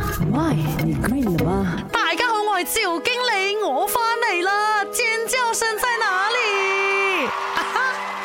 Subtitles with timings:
[0.83, 0.93] 你
[1.25, 1.77] 了吗？
[1.91, 4.83] 大家好，我是刘经理，我翻嚟啦！
[4.85, 6.37] 尖叫声在哪里？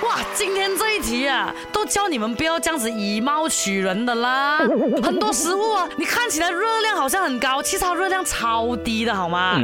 [0.07, 4.59] 哇，今天这一集啊，都叫你们不要这样子以貌取人的啦。
[5.03, 9.59] 很多食物啊，你看起来热量好像很高，其实热量超低的，好吗？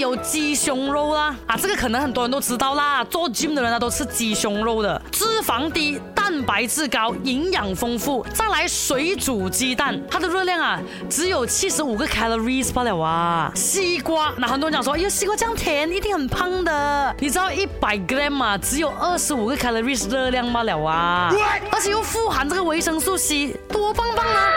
[0.00, 3.02] 有鸡胸肉啦，啊，这个可能很多人都知道啦。
[3.04, 8.24] 做 gym 的人呢都吃鸡胸肉的，脂肪低，蛋白质高，营养丰富。
[8.34, 10.78] 再来水煮鸡蛋，它的热量啊
[11.08, 13.50] 只有七十五个 calories 巴了啊。
[13.54, 17.14] 西瓜，那很多人讲说，哎呦，西瓜这样甜，一定很胖的。
[17.18, 21.32] 你知道一百 gram 啊只有二十五个 calories 热量罢了啊，
[21.70, 24.52] 而且又富含这个维生素 C，多棒棒啊！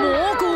[0.00, 0.53] 蘑菇。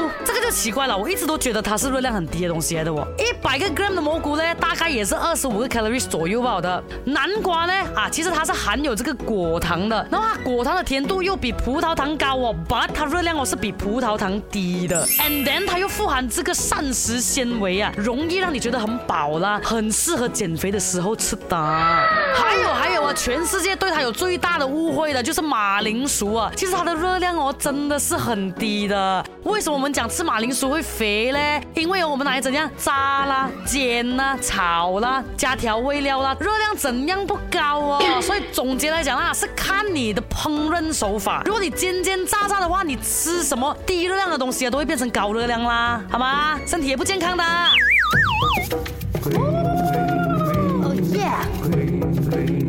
[0.50, 3.06] 奇怪了，我一直都觉得它是热量很低的东西来的哦。
[3.18, 6.82] 一百个 gram 的蘑菇呢，大概也是二十五个 calories 左右吧的。
[7.04, 15.06] 南瓜呢啊，其实它是含有这个果糖的，然后它果糖的甜度又比葡萄糖高哦，but 它热量哦是比葡萄糖低的。
[15.18, 21.56] And then 它又富含这个膳食纤维啊，容易让你觉得很饱啦，很适合减肥的时候吃的。
[21.56, 22.97] 还有还有。
[23.14, 29.24] 全世界对它有最大的误会的就是马铃薯啊，其实它的热量哦真的是很低的。
[29.44, 31.38] 为什么我们讲吃马铃薯会肥呢？
[31.74, 38.00] 因为我们拿一怎样炸啦、煎啦、炒啦、加调味料啦，热量怎样不高哦。
[38.20, 41.42] 所以总结来讲啊，是看你的烹饪手法。
[41.46, 46.58] 如果你煎煎炸炸的话，你吃什么低热量的东西啊，都会变成高热量啦，好吗？
[46.66, 47.44] 身体也不健康的。
[50.80, 52.67] Oh yeah.